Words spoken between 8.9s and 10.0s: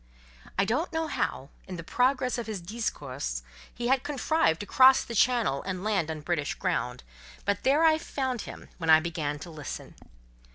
began to listen.